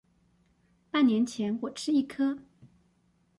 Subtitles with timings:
[0.89, 2.39] 半年前我吃一顆